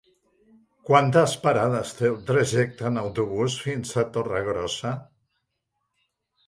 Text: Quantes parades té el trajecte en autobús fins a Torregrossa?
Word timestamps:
Quantes 0.89 1.35
parades 1.43 1.91
té 1.99 2.09
el 2.13 2.17
trajecte 2.31 2.89
en 2.91 2.99
autobús 3.03 3.59
fins 3.67 3.95
a 4.05 4.09
Torregrossa? 4.17 4.97